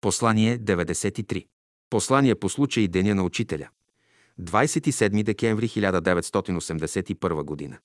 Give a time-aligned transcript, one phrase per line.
[0.00, 1.46] Послание 93.
[1.90, 3.68] Послание по случай Деня на Учителя.
[4.40, 7.78] 27 декември 1981 година.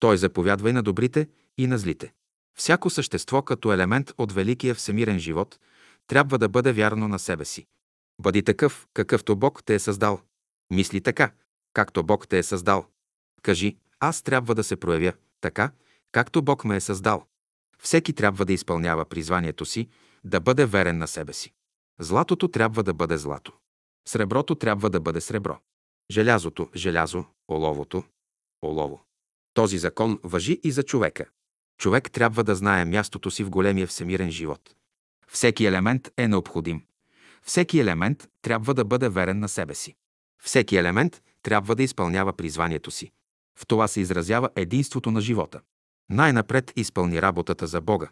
[0.00, 1.28] Той заповядва и на добрите,
[1.58, 2.12] и на злите.
[2.58, 5.58] Всяко същество като елемент от великия всемирен живот
[6.06, 7.66] трябва да бъде вярно на себе си.
[8.22, 10.20] Бъди такъв, какъвто Бог те е създал.
[10.70, 11.32] Мисли така,
[11.72, 12.86] както Бог те е създал.
[13.42, 15.70] Кажи, аз трябва да се проявя така,
[16.12, 17.26] както Бог ме е създал.
[17.78, 19.88] Всеки трябва да изпълнява призванието си,
[20.24, 21.52] да бъде верен на себе си.
[22.00, 23.52] Златото трябва да бъде злато.
[24.08, 25.58] Среброто трябва да бъде сребро.
[26.10, 28.04] Желязото– желязо, оловото–
[28.64, 29.04] олово.
[29.54, 31.26] Този закон въжи и за човека.
[31.78, 34.74] Човек трябва да знае мястото си в големия всемирен живот.
[35.28, 36.82] Всеки елемент е необходим.
[37.42, 39.94] Всеки елемент трябва да бъде верен на себе си.
[40.42, 43.12] Всеки елемент трябва да изпълнява призванието си.
[43.58, 45.60] В това се изразява единството на живота.
[46.10, 48.10] Най-напред изпълни работата за Бога.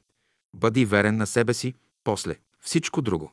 [0.57, 3.33] Бъди верен на себе си, после всичко друго.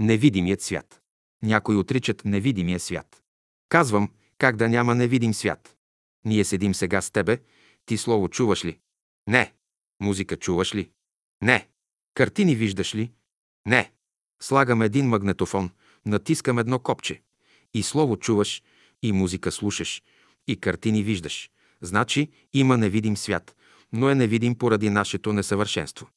[0.00, 1.00] Невидимият свят.
[1.42, 3.22] Някои отричат невидимия свят.
[3.68, 5.76] Казвам, как да няма невидим свят.
[6.24, 7.38] Ние седим сега с тебе,
[7.86, 8.78] ти слово чуваш ли?
[9.26, 9.52] Не.
[10.00, 10.90] Музика чуваш ли?
[11.42, 11.68] Не.
[12.14, 13.12] Картини виждаш ли?
[13.66, 13.92] Не.
[14.42, 15.70] Слагам един магнетофон,
[16.06, 17.22] натискам едно копче.
[17.74, 18.62] И слово чуваш,
[19.02, 20.02] и музика слушаш,
[20.46, 21.50] и картини виждаш.
[21.80, 23.56] Значи има невидим свят,
[23.92, 26.08] но е невидим поради нашето несъвършенство.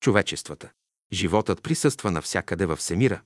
[0.00, 0.72] Човечествата.
[1.12, 3.22] Животът присъства навсякъде във Всемира.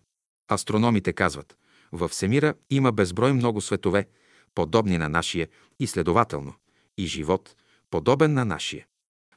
[0.53, 1.57] Астрономите казват,
[1.93, 4.09] във Всемира има безброй много светове,
[4.55, 5.49] подобни на нашия
[5.81, 6.55] и следователно,
[6.99, 7.57] и живот,
[7.91, 8.87] подобен на нашия.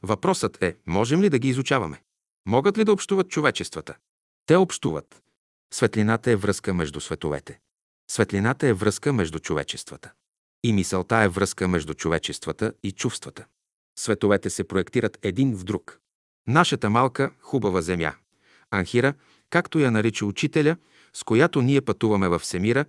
[0.02, 2.02] Въпросът е, можем ли да ги изучаваме?
[2.46, 3.96] Могат ли да общуват човечествата?
[4.46, 5.22] Те общуват.
[5.72, 7.60] Светлината е връзка между световете.
[8.10, 10.12] Светлината е връзка между човечествата.
[10.62, 13.44] И мисълта е връзка между човечествата и чувствата.
[13.98, 16.00] Световете се проектират един в друг.
[16.46, 18.14] Нашата малка, хубава земя,
[18.72, 19.14] Анхира,
[19.50, 20.76] както я нарича учителя,
[21.12, 22.84] с която ние пътуваме в Всемира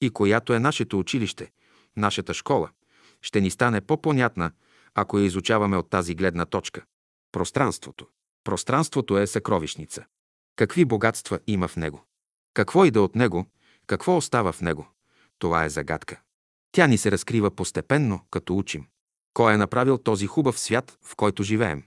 [0.00, 1.50] и която е нашето училище,
[1.96, 2.70] нашата школа,
[3.22, 4.50] ще ни стане по-понятна,
[4.94, 6.84] ако я изучаваме от тази гледна точка.
[7.32, 8.06] Пространството.
[8.44, 10.04] Пространството е съкровищница.
[10.56, 12.04] Какви богатства има в него?
[12.54, 13.46] Какво иде от него?
[13.86, 14.88] Какво остава в него?
[15.38, 16.20] Това е загадка.
[16.72, 18.86] Тя ни се разкрива постепенно, като учим.
[19.34, 21.82] Кой е направил този хубав свят, в който живеем?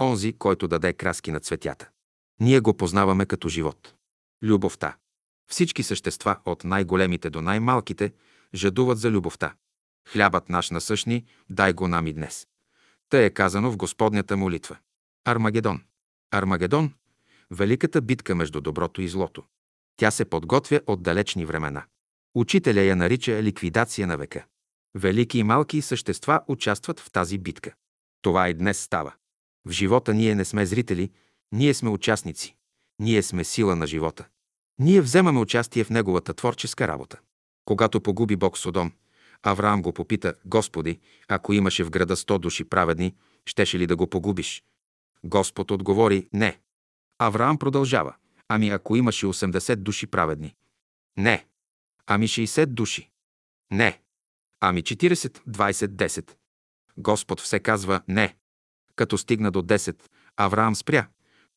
[0.00, 1.88] Онзи, който даде краски на цветята.
[2.40, 3.94] Ние го познаваме като живот.
[4.42, 4.96] Любовта.
[5.50, 8.12] Всички същества, от най-големите до най-малките,
[8.54, 9.54] жадуват за любовта.
[10.08, 12.46] Хлябът наш насъщни, дай го нам и днес.
[13.08, 14.76] Тъй е казано в Господнята молитва.
[15.24, 15.82] Армагедон.
[16.30, 16.94] Армагедон–
[17.50, 19.44] великата битка между доброто и злото.
[19.96, 21.84] Тя се подготвя от далечни времена.
[22.34, 24.44] Учителя я нарича ликвидация на века.
[24.94, 27.74] Велики и малки същества участват в тази битка.
[28.22, 29.14] Това и днес става.
[29.66, 31.10] В живота ние не сме зрители,
[31.52, 32.56] ние сме участници.
[32.98, 34.24] Ние сме сила на живота.
[34.78, 37.18] Ние вземаме участие в неговата творческа работа.
[37.64, 38.92] Когато погуби Бог Содом,
[39.42, 43.14] Авраам го попита, Господи, ако имаше в града 100 души праведни,
[43.46, 44.64] щеше ли да го погубиш?
[45.24, 46.58] Господ отговори, не.
[47.18, 48.14] Авраам продължава,
[48.48, 50.54] ами ако имаше 80 души праведни?
[51.16, 51.46] Не.
[52.06, 53.10] Ами 60 души?
[53.70, 54.00] Не.
[54.60, 55.14] Ами 40,
[55.48, 56.30] 20, 10.
[56.98, 58.36] Господ все казва не.
[58.96, 60.02] Като стигна до 10,
[60.36, 61.08] Авраам спря.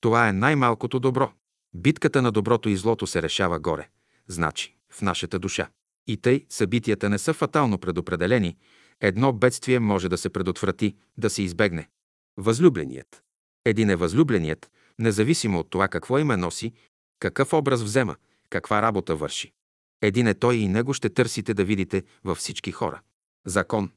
[0.02, 1.32] Това е най-малкото добро.
[1.74, 3.90] Битката на доброто и злото се решава горе,
[4.28, 5.70] значи в нашата душа.
[6.08, 8.58] И тъй събитията не са фатално предопределени,
[9.02, 11.90] едно бедствие може да се предотврати, да се избегне.
[12.38, 13.24] Възлюбленият.
[13.66, 16.74] Един е възлюбленият, независимо от това какво име носи,
[17.20, 18.16] какъв образ взема,
[18.50, 19.54] каква работа върши.
[20.02, 23.02] Един е той и него ще търсите да видите във всички хора.
[23.46, 23.92] Закон.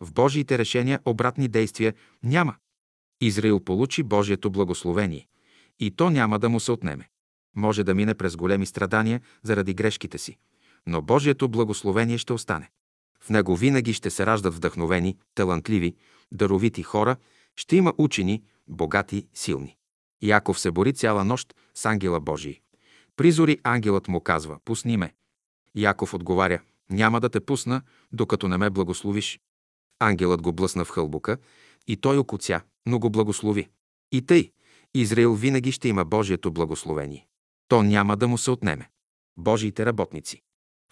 [0.00, 2.54] В Божиите решения обратни действия няма.
[3.20, 5.26] Израил получи Божието благословение
[5.82, 7.08] и то няма да му се отнеме.
[7.56, 10.36] Може да мине през големи страдания заради грешките си,
[10.86, 12.70] но Божието благословение ще остане.
[13.20, 15.94] В него винаги ще се раждат вдъхновени, талантливи,
[16.32, 17.16] даровити хора,
[17.56, 19.76] ще има учени, богати, силни.
[20.22, 22.60] Яков се бори цяла нощ с ангела Божий.
[23.16, 25.14] Призори ангелът му казва, пусни ме.
[25.74, 26.60] Яков отговаря,
[26.90, 29.40] няма да те пусна, докато не ме благословиш.
[29.98, 31.36] Ангелът го блъсна в хълбука
[31.86, 33.68] и той окоця, но го благослови.
[34.12, 34.52] И тъй,
[34.94, 37.26] Израил винаги ще има Божието благословение.
[37.68, 38.90] То няма да му се отнеме.
[39.36, 40.42] Божиите работници.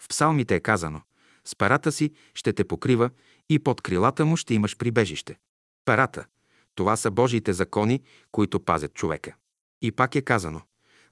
[0.01, 1.01] В псалмите е казано
[1.45, 3.09] «С парата си ще те покрива
[3.49, 5.37] и под крилата му ще имаш прибежище».
[5.85, 6.25] Парата–
[6.75, 8.01] това са Божиите закони,
[8.31, 9.35] които пазят човека.
[9.81, 10.61] И пак е казано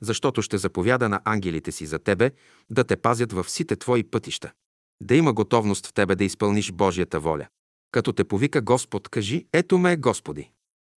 [0.01, 2.31] «Защото ще заповяда на ангелите си за тебе
[2.69, 4.51] да те пазят във всите твои пътища».
[5.01, 7.47] Да има готовност в тебе да изпълниш Божията воля.
[7.91, 10.51] Като те повика Господ, кажи «Ето ме, Господи».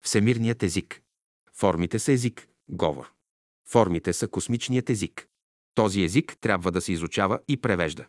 [0.04, 1.02] Всемирният език.
[1.54, 3.10] Формите са език, говор.
[3.68, 5.28] Формите са космичният език.
[5.74, 8.06] Този език трябва да се изучава и превежда.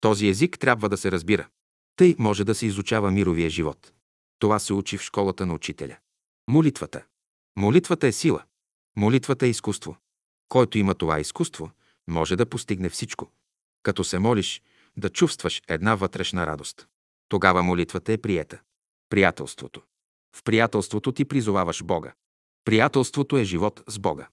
[0.00, 1.48] Този език трябва да се разбира.
[1.96, 3.92] Тъй може да се изучава мировия живот.
[4.38, 5.96] Това се учи в школата на учителя.
[6.48, 7.04] Молитвата.
[7.56, 8.44] Молитвата е сила.
[8.96, 9.96] Молитвата е изкуство.
[10.48, 11.70] Който има това изкуство,
[12.08, 13.30] може да постигне всичко.
[13.82, 14.62] Като се молиш,
[14.96, 16.88] да чувстваш една вътрешна радост.
[17.28, 18.60] Тогава молитвата е приета.
[19.08, 19.82] Приятелството.
[20.36, 22.12] В приятелството ти призоваваш Бога.
[22.66, 24.28] Приятелството е живот с Бога.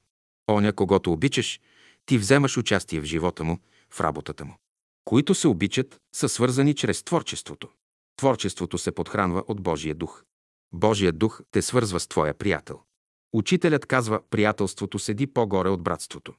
[0.52, 1.60] Оня, когато обичаш,
[2.06, 3.60] ти вземаш участие в живота му,
[3.90, 4.58] в работата му.
[5.06, 7.70] Които се обичат, са свързани чрез творчеството.
[8.16, 10.24] Творчеството се подхранва от Божия дух.
[10.74, 12.82] Божия дух те свързва с твоя приятел.
[13.34, 16.34] Учителят казва, приятелството седи по-горе от братството.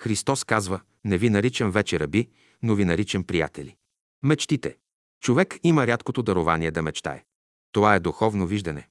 [0.00, 2.28] Христос казва, не ви наричам вече раби,
[2.62, 3.76] но ви наричам приятели.
[4.22, 4.76] Мечтите.
[5.20, 7.24] Човек има рядкото дарование да мечтае.
[7.72, 8.88] Това е духовно виждане.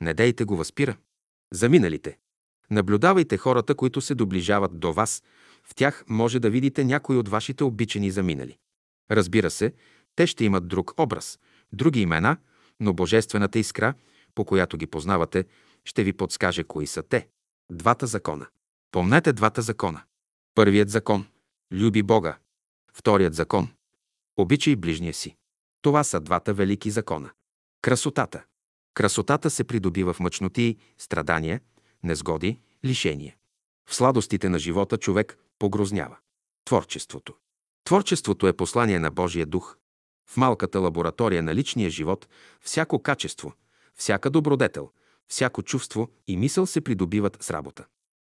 [0.00, 0.96] Не дейте го възпира.
[1.52, 2.18] Заминалите.
[2.70, 5.22] Наблюдавайте хората, които се доближават до вас.
[5.64, 8.58] В тях може да видите някои от вашите обичани заминали.
[9.10, 9.74] Разбира се,
[10.16, 11.38] те ще имат друг образ,
[11.72, 12.36] други имена,
[12.80, 13.94] но божествената искра,
[14.34, 15.44] по която ги познавате,
[15.84, 17.28] ще ви подскаже кои са те.
[17.72, 18.46] Двата закона.
[18.92, 20.02] Помнете двата закона.
[20.54, 21.26] Първият закон–
[21.72, 22.38] люби Бога.
[22.92, 23.68] Вторият закон–
[24.36, 25.36] обичай ближния си.
[25.82, 27.30] Това са двата велики закона.
[27.82, 28.44] Красотата.
[28.94, 31.60] Красотата се придобива в мъчноти, страдания,
[32.02, 33.36] незгоди, лишения.
[33.86, 36.16] В сладостите на живота човек погрознява.
[36.64, 37.34] Творчеството.
[37.84, 39.76] Творчеството е послание на Божия дух.
[40.30, 42.28] В малката лаборатория на личния живот
[42.60, 43.52] всяко качество,
[43.94, 44.90] всяка добродетел,
[45.28, 47.84] всяко чувство и мисъл се придобиват с работа.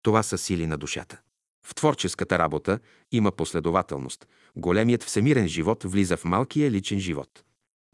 [0.02, 1.20] Това са сили на душата.
[1.62, 2.78] В творческата работа
[3.12, 4.28] има последователност.
[4.56, 7.44] Големият всемирен живот влиза в малкия личен живот.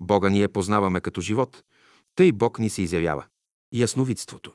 [0.01, 1.63] Бога ние познаваме като живот,
[2.15, 3.27] тъй Бог ни се изявява.
[3.73, 4.53] Ясновидството.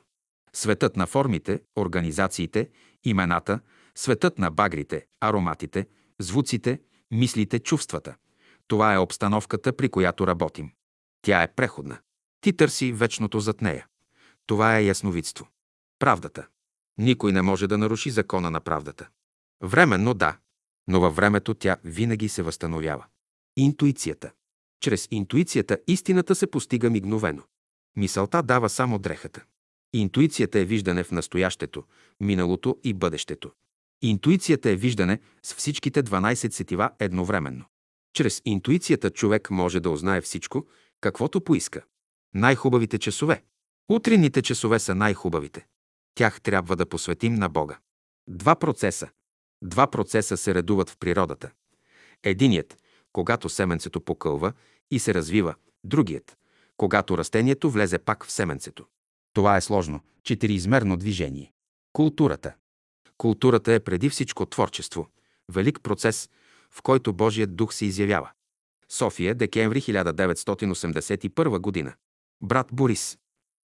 [0.52, 2.70] Светът на формите, организациите,
[3.04, 3.60] имената,
[3.94, 5.86] светът на багрите, ароматите,
[6.20, 6.80] звуците,
[7.10, 8.16] мислите, чувствата.
[8.66, 10.72] Това е обстановката, при която работим.
[11.22, 11.98] Тя е преходна.
[12.40, 13.86] Ти търси вечното зад нея.
[14.46, 15.48] Това е ясновидство.
[15.98, 16.46] Правдата.
[16.98, 19.08] Никой не може да наруши закона на правдата.
[19.62, 20.36] Временно да,
[20.88, 23.06] но във времето тя винаги се възстановява.
[23.56, 24.32] Интуицията.
[24.80, 27.42] Чрез интуицията истината се постига мигновено.
[27.96, 29.44] Мисълта дава само дрехата.
[29.92, 31.84] Интуицията е виждане в настоящето,
[32.20, 33.50] миналото и бъдещето.
[34.02, 37.64] Интуицията е виждане с всичките 12 сетива едновременно.
[38.12, 40.66] Чрез интуицията човек може да узнае всичко,
[41.00, 41.82] каквото поиска.
[42.34, 43.42] Най-хубавите часове.
[43.88, 45.66] Утринните часове са най-хубавите.
[46.14, 47.78] Тях трябва да посветим на Бога.
[48.28, 49.08] Два процеса.
[49.62, 51.50] Два процеса се редуват в природата.
[52.22, 52.76] Единият,
[53.12, 54.52] когато семенцето покълва
[54.90, 55.54] и се развива,
[55.84, 56.36] другият,
[56.76, 58.86] когато растението влезе пак в семенцето.
[59.32, 61.52] Това е сложно, четириизмерно движение.
[61.92, 62.54] Културата.
[63.16, 65.08] Културата е преди всичко творчество,
[65.52, 66.28] велик процес,
[66.70, 68.30] в който Божият дух се изявява.
[68.88, 71.94] София, декември 1981 година.
[72.42, 73.18] Брат Борис.